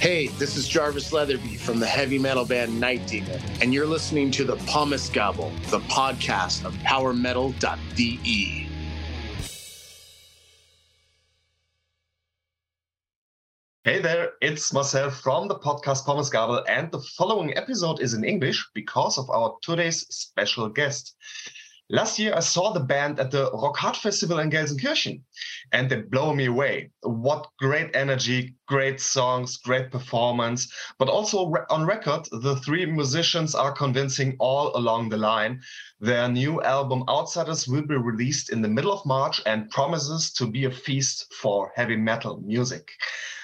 [0.00, 4.30] Hey, this is Jarvis Leatherby from the heavy metal band Night Demon, and you're listening
[4.30, 8.68] to the Pommesgabel, the podcast of PowerMetal.de.
[13.82, 18.64] Hey there, it's myself from the podcast Pommesgabel, and the following episode is in English
[18.74, 21.16] because of our today's special guest.
[21.90, 25.22] Last year, I saw the band at the Rock Hard Festival in Gelsenkirchen,
[25.72, 26.90] and they blow me away.
[27.00, 33.72] What great energy, great songs, great performance, but also on record, the three musicians are
[33.72, 35.62] convincing all along the line.
[35.98, 40.46] Their new album, Outsiders, will be released in the middle of March and promises to
[40.46, 42.90] be a feast for heavy metal music.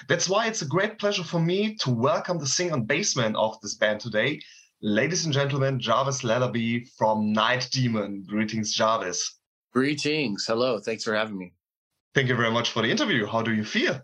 [0.07, 3.59] That's why it's a great pleasure for me to welcome the singer and bassman of
[3.61, 4.39] this band today,
[4.87, 8.23] Ladies and gentlemen, Jarvis Leatherby from Night Demon.
[8.27, 9.39] Greetings, Jarvis.
[9.73, 10.45] Greetings.
[10.45, 10.77] Hello.
[10.77, 11.53] Thanks for having me.
[12.13, 13.25] Thank you very much for the interview.
[13.25, 13.99] How do you feel?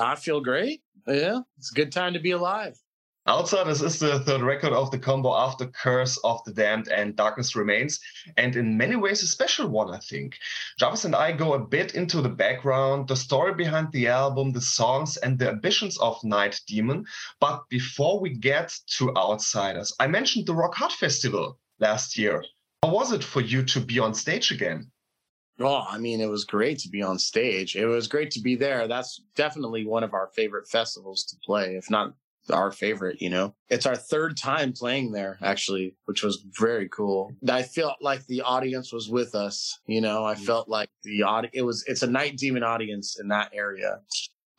[0.00, 0.80] I feel great.
[1.06, 2.78] Yeah, it's a good time to be alive.
[3.28, 7.56] Outsiders is the third record of the combo after Curse of the Damned and Darkness
[7.56, 7.98] Remains,
[8.36, 10.38] and in many ways a special one, I think.
[10.78, 14.60] Jarvis and I go a bit into the background, the story behind the album, the
[14.60, 17.04] songs, and the ambitions of Night Demon.
[17.40, 22.44] But before we get to Outsiders, I mentioned the Rock Hard Festival last year.
[22.84, 24.92] How was it for you to be on stage again?
[25.58, 27.74] Well, I mean, it was great to be on stage.
[27.74, 28.86] It was great to be there.
[28.86, 32.14] That's definitely one of our favorite festivals to play, if not
[32.50, 33.54] our favorite, you know.
[33.68, 37.32] It's our third time playing there actually, which was very cool.
[37.48, 40.24] I felt like the audience was with us, you know.
[40.24, 40.44] I mm.
[40.44, 44.00] felt like the audi it was it's a night demon audience in that area.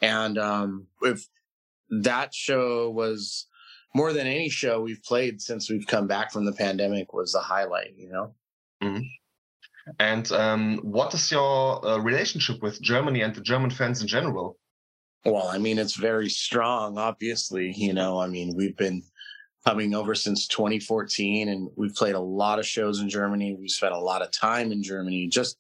[0.01, 1.27] And um if
[1.89, 3.47] that show was
[3.95, 7.39] more than any show we've played since we've come back from the pandemic was the
[7.39, 8.35] highlight, you know.
[8.83, 9.03] Mm-hmm.
[9.99, 14.57] And um, what is your uh, relationship with Germany and the German fans in general?
[15.25, 17.73] Well, I mean, it's very strong, obviously.
[17.75, 19.03] You know, I mean, we've been
[19.67, 23.57] coming over since 2014 and we've played a lot of shows in Germany.
[23.59, 25.57] We spent a lot of time in Germany just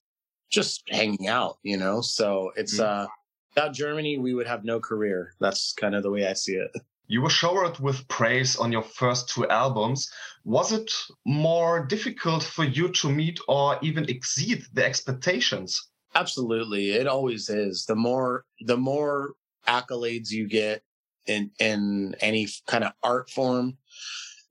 [0.49, 1.99] just hanging out, you know.
[1.99, 3.03] So it's mm-hmm.
[3.03, 3.07] uh
[3.53, 5.33] without Germany we would have no career.
[5.41, 6.71] That's kind of the way I see it.
[7.07, 10.09] You were showered with praise on your first two albums.
[10.45, 10.91] Was it
[11.25, 15.89] more difficult for you to meet or even exceed the expectations?
[16.15, 16.91] Absolutely.
[16.91, 17.85] It always is.
[17.85, 19.33] The more the more
[19.67, 20.83] accolades you get
[21.25, 23.77] in in any kind of art form,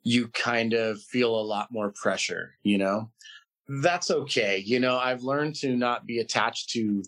[0.03, 3.10] you kind of feel a lot more pressure, you know?
[3.69, 4.59] That's okay.
[4.59, 7.03] You know, I've learned to not be attached to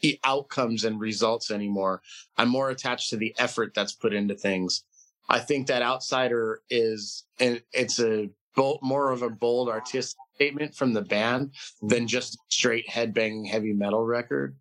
[0.00, 2.00] the outcomes and results anymore.
[2.36, 4.84] I'm more attached to the effort that's put into things.
[5.28, 10.92] I think that outsider is it's a bold, more of a bold artistic statement from
[10.92, 11.52] the band
[11.82, 14.56] than just straight headbanging heavy metal record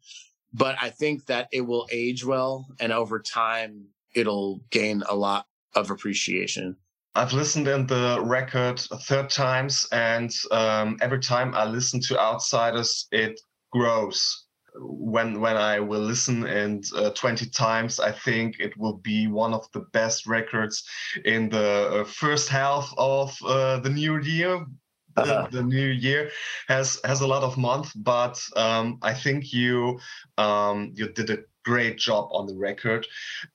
[0.54, 5.46] but I think that it will age well and over time it'll gain a lot
[5.76, 6.76] of appreciation.
[7.16, 13.08] I've listened in the record third times, and um, every time I listen to Outsiders,
[13.12, 13.40] it
[13.72, 14.46] grows.
[14.76, 19.54] When when I will listen and uh, 20 times, I think it will be one
[19.54, 20.84] of the best records
[21.26, 24.66] in the uh, first half of uh, the new year
[25.16, 25.48] uh-huh.
[25.52, 26.32] the, the, new year
[26.68, 30.00] has has a lot of month, but um, I think you
[30.38, 33.06] um, you did a great job on the record.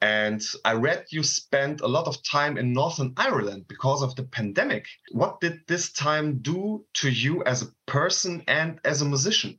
[0.00, 4.25] And I read you spent a lot of time in Northern Ireland because of the
[4.25, 4.87] pandemic.
[5.12, 9.59] What did this time do to you as a person and as a musician?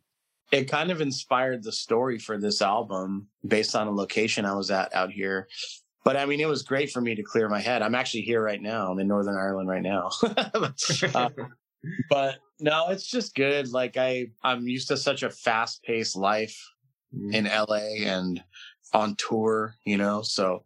[0.51, 4.69] It kind of inspired the story for this album based on a location I was
[4.71, 5.47] at out here.
[6.03, 7.81] But I mean, it was great for me to clear my head.
[7.81, 8.91] I'm actually here right now.
[8.91, 10.11] I'm in Northern Ireland right now.
[11.15, 11.29] uh,
[12.09, 13.71] but no, it's just good.
[13.71, 16.57] Like I, I'm used to such a fast paced life
[17.13, 17.33] mm.
[17.33, 18.43] in LA and
[18.93, 20.63] on tour, you know, so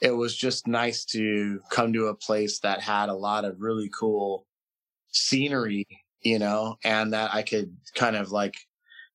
[0.00, 3.90] it was just nice to come to a place that had a lot of really
[3.98, 4.46] cool
[5.12, 5.86] scenery,
[6.20, 8.54] you know, and that I could kind of like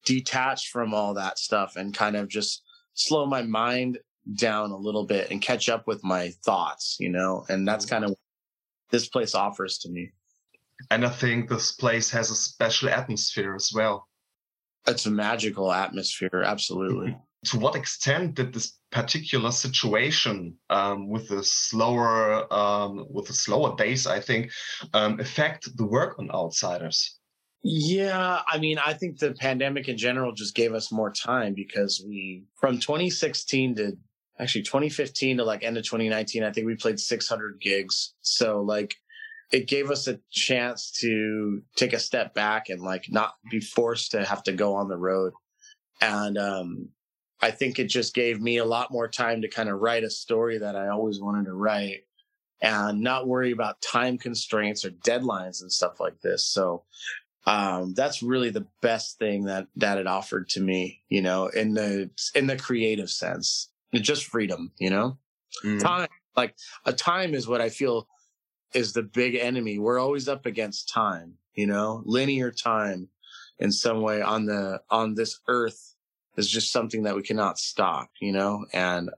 [0.06, 4.00] detach from all that stuff and kind of just slow my mind
[4.36, 7.90] down a little bit and catch up with my thoughts, you know, and that's mm.
[7.90, 8.20] kind of what
[8.92, 10.12] this place offers to me.
[10.92, 14.08] And I think this place has a special atmosphere as well.
[14.88, 17.18] It's a magical atmosphere, absolutely.
[17.46, 23.76] to what extent did this particular situation um, with the slower um, with the slower
[23.76, 24.52] days, I think,
[24.94, 27.18] um, affect the work on Outsiders?
[27.62, 32.02] Yeah, I mean, I think the pandemic in general just gave us more time because
[32.06, 33.98] we, from 2016 to
[34.40, 38.14] actually 2015 to like end of 2019, I think we played 600 gigs.
[38.22, 38.96] So like
[39.52, 44.12] it gave us a chance to take a step back and like not be forced
[44.12, 45.34] to have to go on the road.
[46.02, 46.90] And um
[47.42, 50.10] I think it just gave me a lot more time to kind of write a
[50.10, 52.04] story that I always wanted to write
[52.62, 56.46] and not worry about time constraints or deadlines and stuff like this.
[56.46, 56.84] So
[57.46, 61.74] um, that's really the best thing that that it offered to me, you know, in
[61.74, 65.18] the in the creative sense, just freedom, you know,
[65.64, 65.80] mm.
[65.80, 66.10] time.
[66.36, 66.56] Like
[66.86, 68.08] a time is what I feel
[68.74, 69.80] is the big enemy.
[69.80, 73.10] We're always up against time, you know, linear time
[73.60, 75.96] in some way on the on this earth
[76.38, 79.10] is just something that we cannot stop, you know, and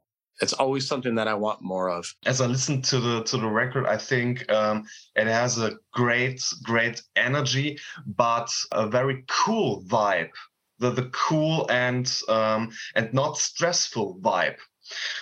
[0.42, 2.14] it's always something that I want more of.
[2.26, 6.44] As I listen to the to the record, I think um, it has a great
[6.64, 10.32] great energy, but a very cool vibe.
[10.80, 14.58] The the cool and um, and not stressful vibe.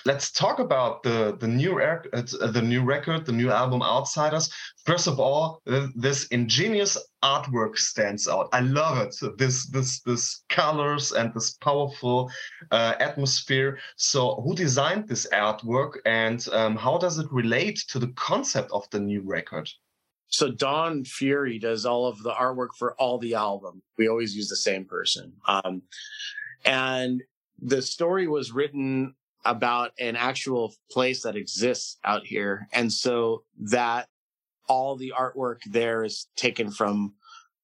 [0.06, 4.52] Let's talk about the the new rec- uh, the new record, the new album Outsiders.
[4.86, 5.62] First of all,
[5.96, 8.50] this ingenious artwork stands out.
[8.54, 9.16] I love it.
[9.38, 12.32] This this this colors and this powerful
[12.72, 13.80] uh, atmosphere.
[13.98, 18.90] So, who designed this artwork, and um, how does it relate to the concept of
[18.92, 19.70] the new record?
[20.30, 23.82] So Don Fury does all of the artwork for all the album.
[23.98, 25.34] We always use the same person.
[25.48, 25.82] Um,
[26.64, 27.24] and
[27.60, 32.68] the story was written about an actual place that exists out here.
[32.74, 34.08] And so that
[34.68, 37.14] all the artwork there is taken from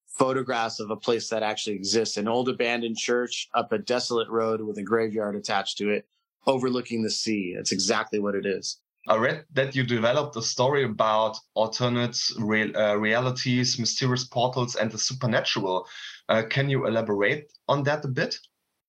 [0.08, 4.62] photographs of a place that actually exists an old abandoned church up a desolate road
[4.62, 6.08] with a graveyard attached to it,
[6.48, 7.54] overlooking the sea.
[7.56, 8.80] That's exactly what it is.
[9.08, 14.98] I read that you developed a story about alternate uh, realities, mysterious portals, and the
[14.98, 15.88] supernatural.
[16.28, 18.36] Uh, can you elaborate on that a bit?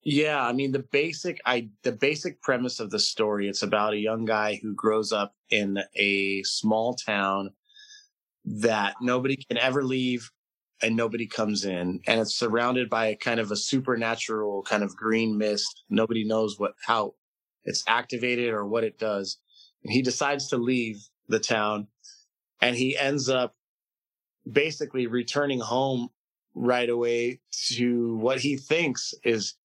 [0.09, 3.99] Yeah, I mean the basic I the basic premise of the story it's about a
[3.99, 7.51] young guy who grows up in a small town
[8.45, 10.31] that nobody can ever leave
[10.81, 14.95] and nobody comes in and it's surrounded by a kind of a supernatural kind of
[14.95, 15.83] green mist.
[15.91, 17.15] Nobody knows what how
[17.65, 19.39] it's activated or what it does.
[19.83, 21.89] And he decides to leave the town
[22.61, 23.57] and he ends up
[24.49, 26.11] basically returning home
[26.55, 27.41] right away
[27.75, 29.57] to what he thinks is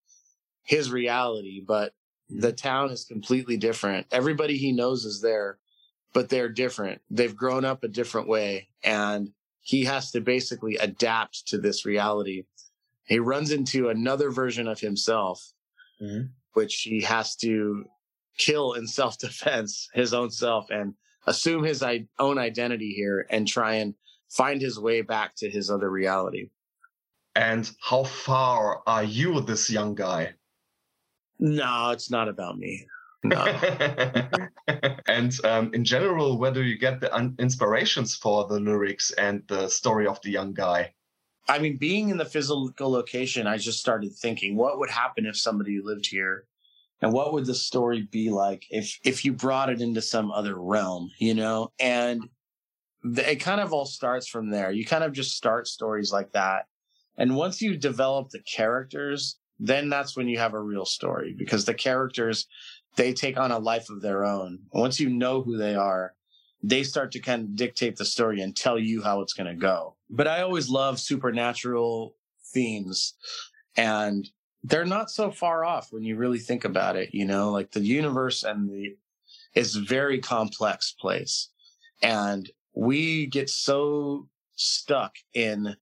[0.63, 1.94] his reality, but
[2.30, 2.56] the mm-hmm.
[2.56, 4.08] town is completely different.
[4.12, 5.60] Everybody he knows is there,
[6.13, 7.02] but they're different.
[7.10, 9.31] They've grown up a different way and
[9.62, 12.44] he has to basically adapt to this reality.
[13.06, 15.54] He runs into another version of himself,
[16.02, 16.28] mm-hmm.
[16.54, 17.86] which he has to
[18.38, 20.96] kill in self defense, his own self, and
[21.28, 21.84] assume his
[22.19, 23.94] own identity here and try and
[24.30, 26.50] find his way back to his other reality.
[27.36, 30.34] And how far are you, this young guy?
[31.41, 32.85] No, it's not about me.
[33.23, 33.43] No.
[35.07, 39.43] and um, in general, where do you get the un- inspirations for the lyrics and
[39.47, 40.93] the story of the young guy?
[41.49, 45.38] I mean, being in the physical location, I just started thinking, what would happen if
[45.38, 46.45] somebody lived here?
[47.01, 50.55] And what would the story be like if if you brought it into some other
[50.55, 51.71] realm, you know?
[51.79, 52.29] And
[53.03, 54.71] it kind of all starts from there.
[54.71, 56.67] You kind of just start stories like that.
[57.17, 61.66] And once you develop the characters, then that's when you have a real story because
[61.66, 62.48] the characters
[62.96, 64.60] they take on a life of their own.
[64.74, 66.13] Once you know who they are,
[66.62, 69.60] they start to kind of dictate the story and tell you how it's going to
[69.60, 69.96] go.
[70.10, 72.16] But I always love supernatural
[72.54, 73.13] themes
[73.78, 74.30] and
[74.63, 77.80] they're not so far off when you really think about it, you know, like the
[77.80, 78.98] universe and the
[79.56, 81.50] is a very complex place.
[82.01, 85.75] And we get so stuck in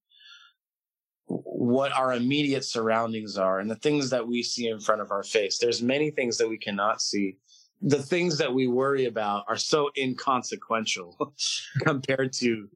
[1.30, 5.24] what our immediate surroundings are and the things that we see in front of our
[5.24, 5.60] face.
[5.60, 7.38] There's many things that we cannot see.
[7.82, 11.34] The things that we worry about are so inconsequential
[11.82, 12.68] compared to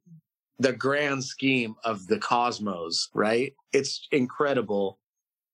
[0.59, 3.53] the grand scheme of the cosmos, right?
[3.73, 4.99] It's incredible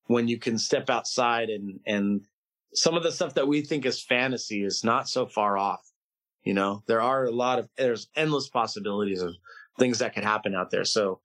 [0.07, 2.21] when you can step outside and, and
[2.73, 5.81] some of the stuff that we think is fantasy is not so far off.
[6.43, 9.33] You know, there are a lot of, there's endless possibilities of
[9.79, 10.85] things that could happen out there.
[10.85, 11.21] So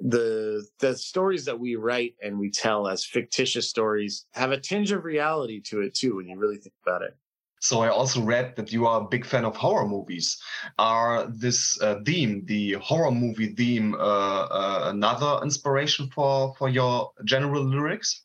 [0.00, 4.92] the the stories that we write and we tell as fictitious stories have a tinge
[4.92, 7.14] of reality to it too when you really think about it
[7.60, 10.38] so i also read that you are a big fan of horror movies
[10.78, 17.10] are this uh, theme the horror movie theme uh, uh, another inspiration for for your
[17.24, 18.24] general lyrics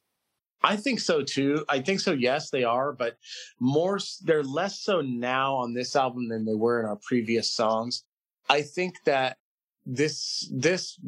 [0.64, 1.64] I think so too.
[1.70, 2.12] I think so.
[2.12, 3.18] Yes, they are, but
[3.60, 8.04] more, they're less so now on this album than they were in our previous songs.
[8.50, 9.38] I think that
[9.86, 11.00] this, this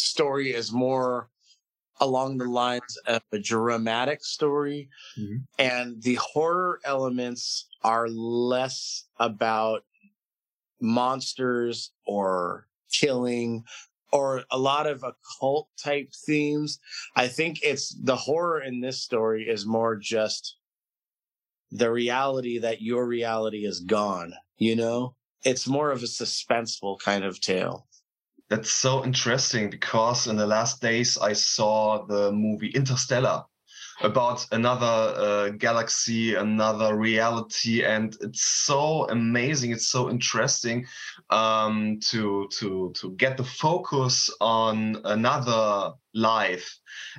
[0.00, 1.28] story is more
[2.00, 4.88] along the lines of a dramatic story
[5.18, 5.36] mm-hmm.
[5.58, 9.84] and the horror elements are less about
[10.80, 13.64] monsters or killing
[14.12, 16.80] or a lot of occult type themes.
[17.14, 20.56] I think it's the horror in this story is more just
[21.70, 25.14] the reality that your reality is gone, you know?
[25.44, 27.86] It's more of a suspenseful kind of tale.
[28.50, 33.44] That's so interesting because in the last days I saw the movie Interstellar
[34.02, 39.70] about another uh, galaxy, another reality, and it's so amazing.
[39.70, 40.84] It's so interesting
[41.30, 46.76] um, to to to get the focus on another life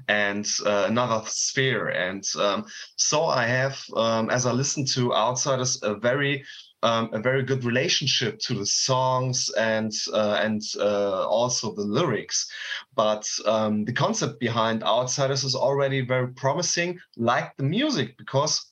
[0.09, 1.89] and uh, another sphere.
[1.89, 2.65] And um,
[2.97, 6.43] so I have, um, as I listen to Outsiders, a very
[6.83, 12.50] um, a very good relationship to the songs and uh, and uh, also the lyrics.
[12.95, 18.71] But um, the concept behind Outsiders is already very promising, like the music, because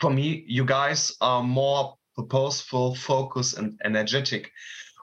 [0.00, 4.50] for me, you guys are more purposeful, focused, and energetic.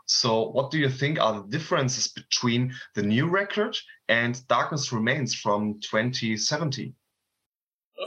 [0.05, 3.77] So, what do you think are the differences between the new record
[4.09, 6.93] and Darkness Remains from 2017?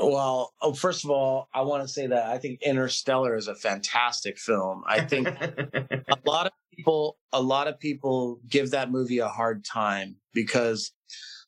[0.00, 3.54] Well, oh, first of all, I want to say that I think Interstellar is a
[3.54, 4.82] fantastic film.
[4.86, 9.64] I think a lot of people, a lot of people give that movie a hard
[9.64, 10.92] time because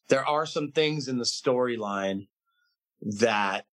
[0.09, 2.29] there are some things in the storyline
[3.03, 3.65] that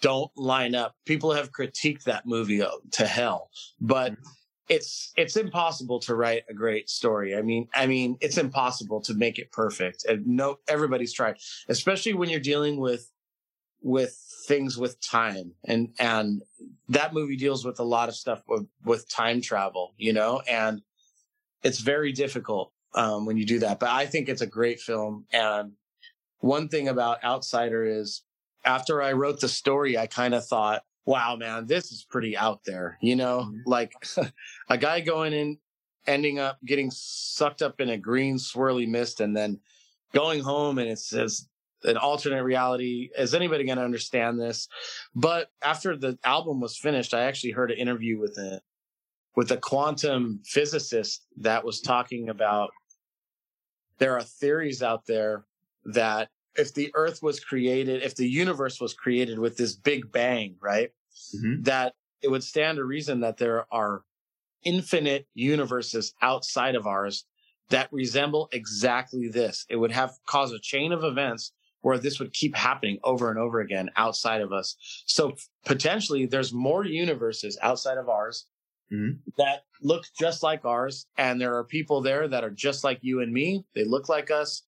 [0.00, 0.94] don't line up.
[1.06, 3.50] People have critiqued that movie uh, to hell,
[3.80, 4.22] but mm-hmm.
[4.68, 7.36] it's it's impossible to write a great story.
[7.36, 10.04] I mean, I mean, it's impossible to make it perfect.
[10.04, 11.36] And no, everybody's tried,
[11.68, 13.10] especially when you're dealing with
[13.80, 14.16] with
[14.46, 15.52] things with time.
[15.64, 16.42] And and
[16.88, 20.82] that movie deals with a lot of stuff with, with time travel you know and
[21.62, 23.78] it's very difficult um, when you do that.
[23.78, 25.26] But i think it's a great film.
[25.32, 25.72] And
[26.40, 28.22] one thing about outsider is
[28.64, 32.60] after i wrote the story i kind of thought wow man this is pretty out
[32.64, 33.40] there you know?
[33.40, 33.60] Mm-hmm.
[33.66, 33.92] like
[34.68, 35.58] a guy going in
[36.06, 39.60] ending up getting sucked up in a green swirly mist and then
[40.14, 41.48] going home and it says
[41.84, 43.10] an alternate reality.
[43.16, 44.68] Is anybody going to understand this?
[45.14, 48.60] But after the album was finished, I actually heard an interview with a
[49.36, 52.70] with a quantum physicist that was talking about
[53.98, 55.44] there are theories out there
[55.84, 60.56] that if the earth was created, if the universe was created with this big bang,
[60.60, 60.90] right?
[61.36, 61.62] Mm-hmm.
[61.62, 64.02] That it would stand to reason that there are
[64.64, 67.24] infinite universes outside of ours
[67.70, 69.66] that resemble exactly this.
[69.68, 73.38] It would have cause a chain of events where this would keep happening over and
[73.38, 74.76] over again outside of us.
[75.06, 78.46] So potentially there's more universes outside of ours
[78.92, 79.18] mm-hmm.
[79.36, 81.06] that look just like ours.
[81.16, 83.64] And there are people there that are just like you and me.
[83.74, 84.62] They look like us.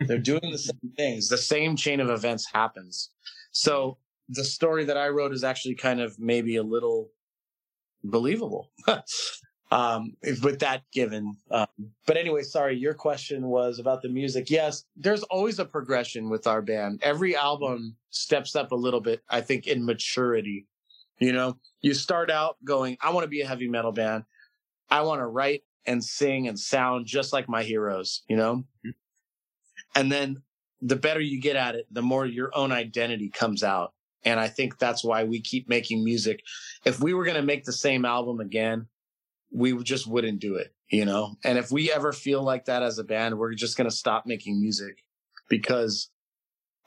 [0.00, 1.28] They're doing the same things.
[1.28, 3.10] The same chain of events happens.
[3.52, 3.98] So
[4.28, 7.10] the story that I wrote is actually kind of maybe a little
[8.04, 8.70] believable.
[9.70, 11.36] um, with that given.
[11.50, 11.66] Um,
[12.06, 14.50] but anyway, sorry, your question was about the music.
[14.50, 17.00] Yes, there's always a progression with our band.
[17.02, 20.66] Every album steps up a little bit, I think, in maturity.
[21.18, 24.24] You know, you start out going, I want to be a heavy metal band.
[24.90, 28.64] I want to write and sing and sound just like my heroes, you know?
[28.86, 28.90] Mm-hmm.
[29.94, 30.42] And then
[30.80, 33.94] the better you get at it, the more your own identity comes out.
[34.24, 36.42] And I think that's why we keep making music.
[36.84, 38.86] If we were going to make the same album again,
[39.50, 41.36] we just wouldn't do it, you know?
[41.44, 44.26] And if we ever feel like that as a band, we're just going to stop
[44.26, 45.02] making music
[45.48, 46.10] because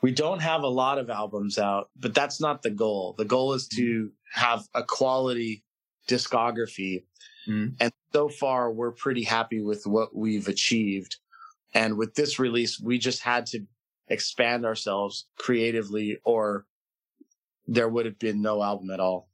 [0.01, 3.15] we don't have a lot of albums out, but that's not the goal.
[3.17, 5.63] The goal is to have a quality
[6.07, 7.03] discography.
[7.47, 7.75] Mm.
[7.79, 11.17] And so far, we're pretty happy with what we've achieved.
[11.73, 13.65] And with this release, we just had to
[14.07, 16.65] expand ourselves creatively, or
[17.67, 19.29] there would have been no album at all.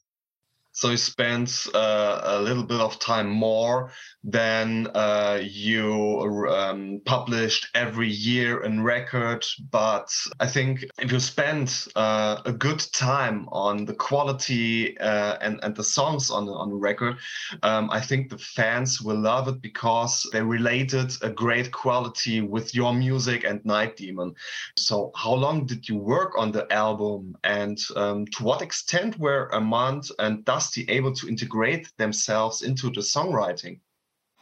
[0.78, 3.92] So you spent uh, a little bit of time more
[4.24, 9.44] than uh, you um, published every year in record.
[9.72, 15.60] But I think if you spend uh, a good time on the quality uh, and,
[15.64, 17.18] and the songs on, on record,
[17.64, 22.76] um, I think the fans will love it because they related a great quality with
[22.76, 24.36] your music and Night Demon.
[24.76, 29.52] So how long did you work on the album and um, to what extent were
[29.52, 33.80] Armand and Dusty able to integrate themselves into the songwriting?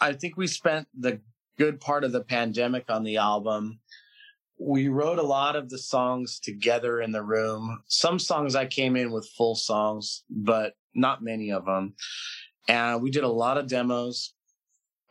[0.01, 1.21] I think we spent the
[1.59, 3.79] good part of the pandemic on the album.
[4.59, 7.83] We wrote a lot of the songs together in the room.
[7.87, 11.93] Some songs I came in with full songs, but not many of them.
[12.67, 14.33] And we did a lot of demos.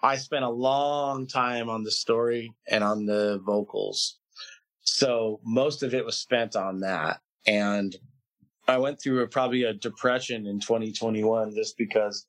[0.03, 4.19] I spent a long time on the story and on the vocals.
[4.81, 7.21] So most of it was spent on that.
[7.47, 7.95] And
[8.67, 12.27] I went through a, probably a depression in 2021 just because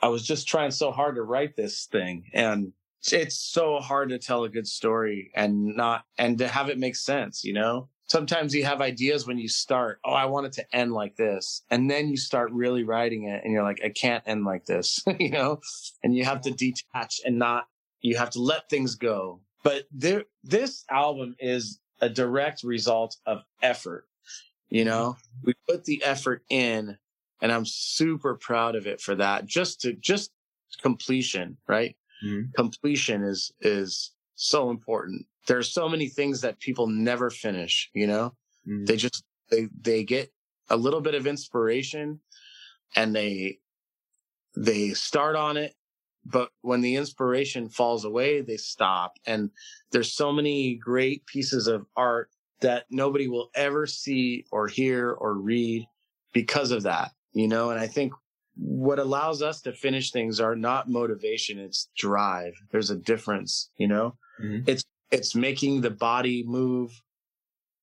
[0.00, 2.24] I was just trying so hard to write this thing.
[2.32, 2.72] And
[3.10, 6.96] it's so hard to tell a good story and not, and to have it make
[6.96, 7.88] sense, you know?
[8.08, 11.62] sometimes you have ideas when you start, oh, I want it to end like this.
[11.70, 15.04] And then you start really writing it and you're like, I can't end like this,
[15.20, 15.60] you know?
[16.02, 17.68] And you have to detach and not,
[18.00, 19.40] you have to let things go.
[19.62, 24.07] But there, this album is a direct result of effort.
[24.70, 26.98] You know, we put the effort in
[27.40, 29.46] and I'm super proud of it for that.
[29.46, 30.30] Just to, just
[30.82, 31.96] completion, right?
[32.24, 32.50] Mm-hmm.
[32.54, 38.06] Completion is, is so important there are so many things that people never finish, you
[38.06, 38.34] know?
[38.68, 38.86] Mm.
[38.86, 40.30] They just they they get
[40.68, 42.20] a little bit of inspiration
[42.94, 43.58] and they
[44.54, 45.74] they start on it,
[46.24, 49.14] but when the inspiration falls away, they stop.
[49.26, 49.50] And
[49.90, 52.30] there's so many great pieces of art
[52.60, 55.86] that nobody will ever see or hear or read
[56.32, 57.70] because of that, you know?
[57.70, 58.12] And I think
[58.56, 62.54] what allows us to finish things are not motivation, it's drive.
[62.70, 64.16] There's a difference, you know?
[64.42, 64.68] Mm-hmm.
[64.68, 67.02] It's it's making the body move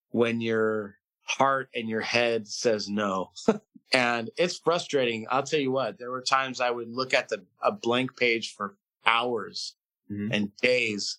[0.10, 3.32] when your heart and your head says no.
[3.94, 5.26] and it's frustrating.
[5.30, 8.54] I'll tell you what, there were times I would look at the a blank page
[8.54, 9.76] for hours
[10.12, 10.32] mm-hmm.
[10.32, 11.18] and days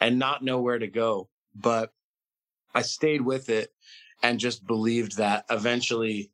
[0.00, 1.28] and not know where to go.
[1.54, 1.92] But
[2.74, 3.72] I stayed with it
[4.22, 6.30] and just believed that eventually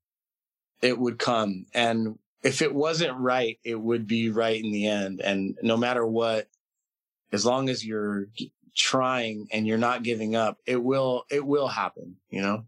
[0.80, 1.66] it would come.
[1.74, 5.20] And if it wasn't right, it would be right in the end.
[5.20, 6.48] And no matter what,
[7.32, 8.26] as long as you're
[8.76, 12.64] trying and you're not giving up, it will it will happen, you know?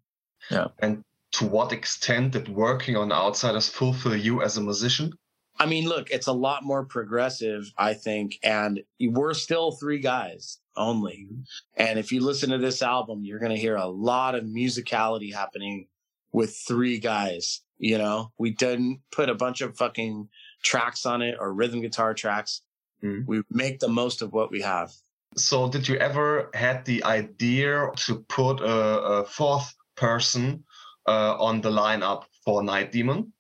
[0.51, 0.69] Yeah.
[0.79, 5.13] And to what extent did working on outsiders fulfill you as a musician?
[5.59, 10.59] I mean, look, it's a lot more progressive, I think, and we're still three guys
[10.77, 11.29] only.
[11.77, 15.33] And if you listen to this album, you're going to hear a lot of musicality
[15.33, 15.89] happening
[16.33, 17.63] with three guys.
[17.79, 20.29] You know, we didn't put a bunch of fucking
[20.63, 22.63] tracks on it or rhythm guitar tracks.
[23.03, 23.27] Mm.
[23.27, 24.93] We make the most of what we have.
[25.37, 30.65] So, did you ever had the idea to put a, a fourth person
[31.07, 33.33] uh, on the lineup for Night Demon?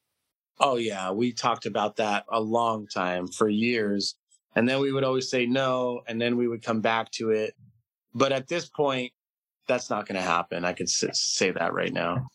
[0.59, 4.15] Oh yeah, we talked about that a long time for years,
[4.55, 7.55] and then we would always say no, and then we would come back to it.
[8.15, 9.13] But at this point,
[9.69, 10.65] that's not going to happen.
[10.65, 12.27] I could say that right now.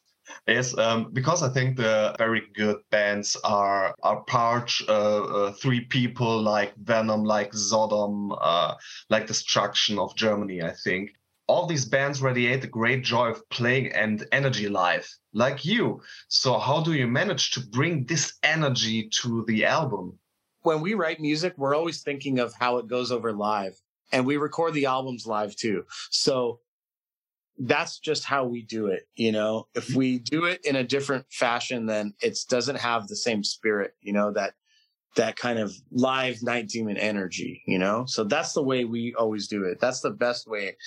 [0.47, 5.81] Yes, um, because I think the very good bands are are part uh, uh, three
[5.81, 8.75] people like Venom, like Sodom, uh,
[9.09, 10.61] like Destruction of Germany.
[10.61, 11.11] I think
[11.51, 16.01] all these bands radiate a great joy of playing and energy live, like you.
[16.29, 20.17] So how do you manage to bring this energy to the album?
[20.61, 23.75] When we write music, we're always thinking of how it goes over live,
[24.13, 25.83] and we record the albums live too.
[26.09, 26.61] So
[27.57, 29.03] that's just how we do it.
[29.15, 33.17] You know, if we do it in a different fashion, then it doesn't have the
[33.17, 34.53] same spirit, you know, that,
[35.15, 38.05] that kind of live night demon energy, you know?
[38.07, 39.79] So that's the way we always do it.
[39.79, 40.77] That's the best way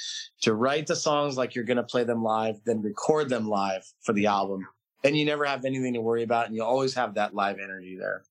[0.42, 3.84] to write the songs like you're going to play them live, then record them live
[4.02, 4.66] for the album.
[5.04, 6.46] And you never have anything to worry about.
[6.46, 8.22] And you always have that live energy there.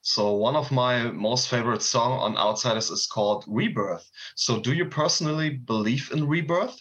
[0.00, 4.10] So one of my most favorite song on Outsiders is called Rebirth.
[4.34, 6.78] So do you personally believe in rebirth?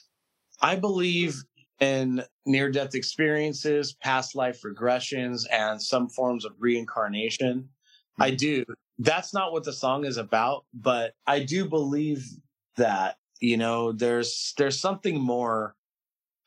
[0.62, 1.42] I believe
[1.80, 7.70] in near death experiences, past life regressions, and some forms of reincarnation.
[8.20, 8.36] I mm-hmm.
[8.38, 8.66] do.
[9.00, 12.26] That's not what the song is about, but I do believe
[12.78, 15.76] that, you know, there's there's something more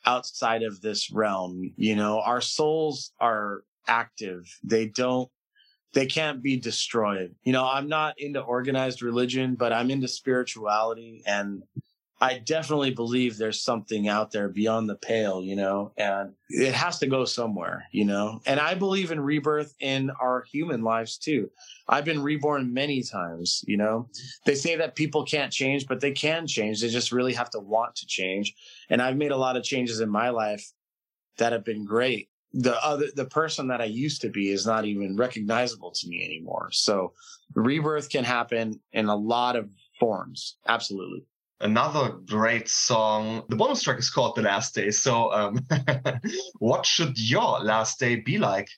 [0.04, 1.72] outside of this realm.
[1.76, 4.44] You know, our souls are active.
[4.62, 5.28] They don't
[5.92, 7.34] they can't be destroyed.
[7.42, 11.62] You know, I'm not into organized religion, but I'm into spirituality and
[12.20, 16.98] I definitely believe there's something out there beyond the pale, you know, and it has
[17.00, 18.40] to go somewhere, you know.
[18.46, 21.50] And I believe in rebirth in our human lives too.
[21.88, 24.08] I've been reborn many times, you know.
[24.46, 26.80] They say that people can't change, but they can change.
[26.80, 28.54] They just really have to want to change.
[28.88, 30.72] And I've made a lot of changes in my life
[31.36, 32.30] that have been great.
[32.54, 36.24] The other the person that I used to be is not even recognizable to me
[36.24, 36.70] anymore.
[36.72, 37.12] So
[37.54, 39.68] rebirth can happen in a lot of
[40.00, 40.56] forms.
[40.66, 41.26] Absolutely
[41.60, 43.44] another great song.
[43.48, 44.90] The bonus track is called The Last Day.
[44.90, 45.66] So, um,
[46.58, 48.68] what should your last day be like?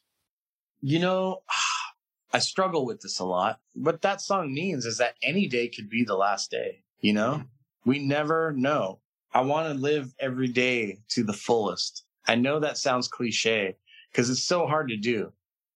[0.80, 1.42] You know,
[2.32, 3.60] I struggle with this a lot.
[3.74, 6.82] What that song means is that any day could be the last day.
[7.00, 7.44] You know,
[7.84, 9.00] we never know.
[9.32, 12.04] I want to live every day to the fullest.
[12.26, 13.76] I know that sounds cliche
[14.10, 15.32] because it's so hard to do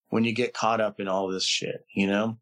[0.09, 2.37] when you get caught up in all this shit, you know?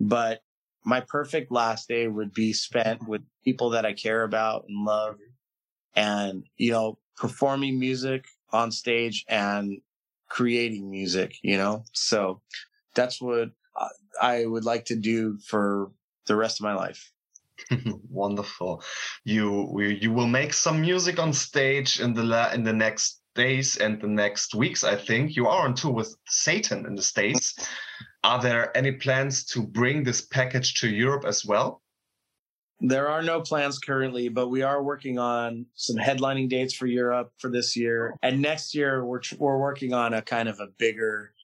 [0.00, 0.42] But
[0.84, 5.14] my perfect last day would be spent with people that I care about and love
[5.14, 6.00] mm-hmm.
[6.00, 9.80] and, you know, performing music on stage and
[10.28, 11.84] creating music, you know?
[11.92, 12.40] So
[12.94, 13.50] that's what
[14.20, 15.90] I would like to do for
[16.26, 17.12] the rest of my life.
[18.10, 18.82] Wonderful.
[19.24, 24.00] You you will make some music on stage in the in the next days and
[24.00, 24.84] the next weeks.
[24.84, 27.54] I think you are on tour with Satan in the states.
[28.24, 31.82] Are there any plans to bring this package to Europe as well?
[32.80, 37.32] There are no plans currently, but we are working on some headlining dates for Europe
[37.38, 38.16] for this year.
[38.22, 41.34] And next year, we're we're working on a kind of a bigger,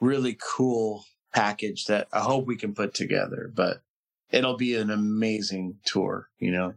[0.00, 3.50] really cool package that I hope we can put together.
[3.52, 3.82] But
[4.30, 6.74] it'll be an amazing tour, you know.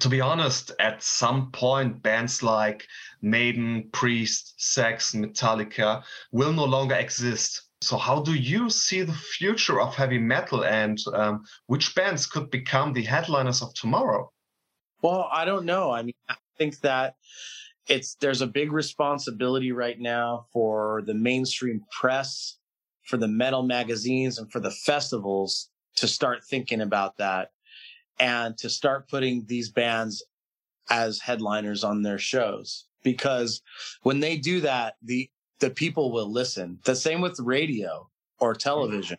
[0.00, 2.88] To be honest, at some point, bands like
[3.20, 7.62] Maiden, Priest, Sex, Metallica will no longer exist.
[7.82, 12.50] So, how do you see the future of heavy metal, and um, which bands could
[12.50, 14.30] become the headliners of tomorrow?
[15.02, 15.90] Well, I don't know.
[15.90, 17.16] I mean, I think that
[17.88, 22.58] it's there's a big responsibility right now for the mainstream press,
[23.02, 27.50] for the metal magazines, and for the festivals to start thinking about that
[28.20, 30.24] and to start putting these bands
[30.90, 33.62] as headliners on their shows because
[34.02, 35.28] when they do that the
[35.62, 36.80] the people will listen.
[36.84, 39.16] The same with radio or television.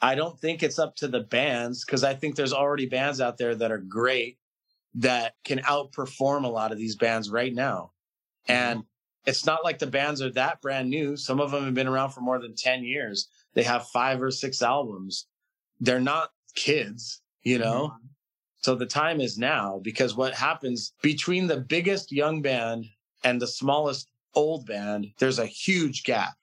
[0.00, 3.38] I don't think it's up to the bands because i think there's already bands out
[3.38, 4.38] there that are great
[4.94, 7.90] that can outperform a lot of these bands right now.
[8.46, 9.30] And mm-hmm.
[9.30, 11.16] it's not like the bands are that brand new.
[11.16, 13.28] Some of them have been around for more than 10 years.
[13.54, 15.26] They have five or six albums.
[15.80, 17.88] They're not kids, you know?
[17.88, 18.06] Mm-hmm.
[18.58, 22.86] So the time is now because what happens between the biggest young band
[23.24, 26.34] and the smallest old band, there's a huge gap.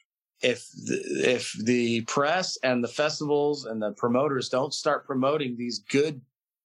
[0.41, 5.79] If the, if the press and the festivals and the promoters don't start promoting these
[5.79, 6.21] good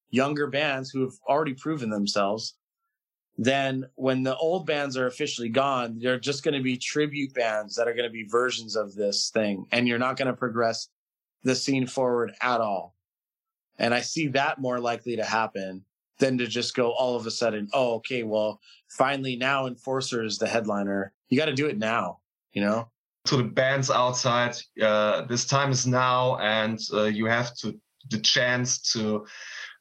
[0.09, 2.55] younger bands who have already proven themselves,
[3.37, 7.75] then when the old bands are officially gone, they're just going to be tribute bands
[7.75, 9.65] that are going to be versions of this thing.
[9.71, 10.87] And you're not going to progress
[11.43, 12.95] the scene forward at all.
[13.77, 15.83] And I see that more likely to happen
[16.19, 20.37] than to just go all of a sudden, oh, okay, well, finally now Enforcer is
[20.37, 21.11] the headliner.
[21.29, 22.19] You got to do it now,
[22.53, 22.89] you know?
[23.27, 27.75] To the bands outside, uh, this time is now, and uh, you have to
[28.11, 29.25] the chance to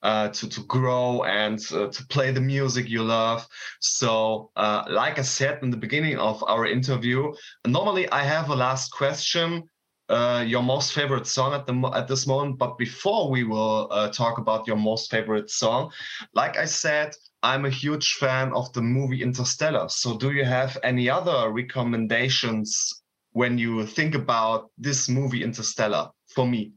[0.02, 3.46] uh, to to grow and uh, to play the music you love.
[3.80, 7.32] So, uh, like I said in the beginning of our interview,
[7.66, 9.64] normally I have a last question
[10.08, 12.58] uh, your most favorite song at the at this moment.
[12.58, 15.92] But before we will uh, talk about your most favorite song,
[16.34, 19.88] like I said, I'm a huge fan of the movie Interstellar.
[19.88, 26.46] So, do you have any other recommendations when you think about this movie Interstellar for
[26.46, 26.72] me?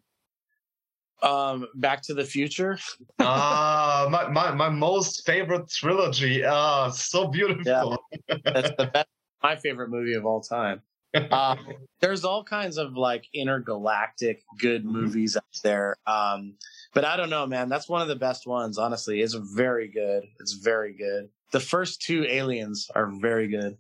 [1.22, 2.78] Um, Back to the Future.
[3.20, 6.46] ah, my, my my most favorite trilogy.
[6.46, 7.98] Ah, so beautiful.
[8.30, 9.08] Yeah, that's the best,
[9.44, 10.82] my favorite movie of all time
[11.14, 11.56] uh,
[12.02, 14.94] there's all kinds of like intergalactic good mm-hmm.
[14.94, 15.96] movies out there.
[16.06, 16.56] Um,
[16.94, 17.70] but I don't know, man.
[17.70, 19.22] That's one of the best ones, honestly.
[19.22, 20.24] It's very good.
[20.40, 21.30] It's very good.
[21.52, 23.78] The first two aliens are very good,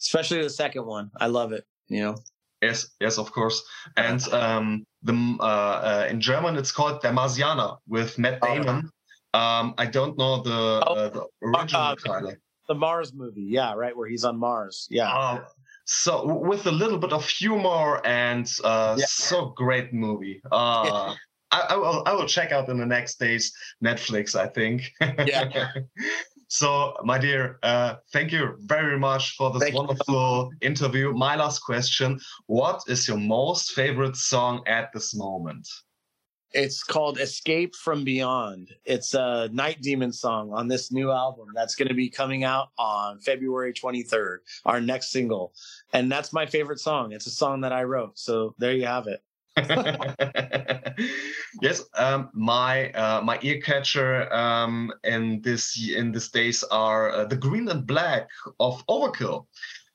[0.00, 1.10] especially the second one.
[1.18, 2.16] I love it, you know?
[2.60, 3.62] Yes, yes, of course.
[3.96, 8.90] And um, the uh, uh, in German, it's called Der Marsianer with Matt oh, Damon.
[9.34, 9.38] Oh.
[9.38, 12.32] Um, I don't know the, oh, uh, the original uh, title.
[12.68, 14.86] The Mars movie, yeah, right, where he's on Mars.
[14.90, 15.12] Yeah.
[15.12, 15.44] Oh,
[15.84, 19.04] so with a little bit of humor and uh, yeah.
[19.06, 20.40] so great movie.
[20.50, 21.14] Uh,
[21.52, 24.34] I, I, will I will check out in the next days Netflix.
[24.34, 24.90] I think.
[25.00, 25.72] Yeah.
[26.48, 30.68] so my dear, uh, thank you very much for this thank wonderful you.
[30.68, 31.12] interview.
[31.12, 35.68] My last question: What is your most favorite song at this moment?
[36.54, 38.72] It's called Escape from Beyond.
[38.84, 42.68] It's a Night Demon song on this new album that's going to be coming out
[42.78, 45.52] on February 23rd, our next single.
[45.92, 47.10] And that's my favorite song.
[47.10, 48.20] It's a song that I wrote.
[48.20, 49.20] So there you have it.
[51.62, 57.24] yes, um, my uh, my ear catcher um, in this in these days are uh,
[57.24, 59.46] the Green and Black of Overkill.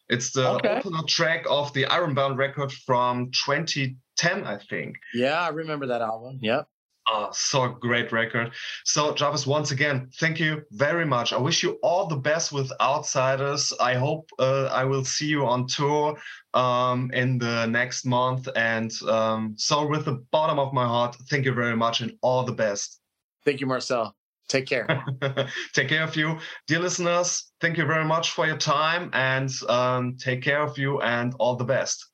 [0.09, 0.69] It's the okay.
[0.69, 4.97] opener track of the Ironbound record from 20 10, I think.
[5.13, 6.39] Yeah, I remember that album.
[6.41, 6.67] Yep.
[7.11, 8.51] Oh, so great record.
[8.83, 11.33] So, Jarvis, once again, thank you very much.
[11.33, 13.73] I wish you all the best with Outsiders.
[13.79, 16.17] I hope uh, I will see you on tour
[16.53, 18.47] um, in the next month.
[18.55, 22.43] And um, so, with the bottom of my heart, thank you very much and all
[22.43, 22.99] the best.
[23.43, 24.15] Thank you, Marcel.
[24.47, 24.85] Take care.
[25.73, 26.37] take care of you.
[26.67, 31.01] Dear listeners, thank you very much for your time and um, take care of you
[31.01, 32.05] and all the best.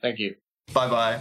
[0.00, 0.34] Thank you.
[0.72, 1.20] Bye bye.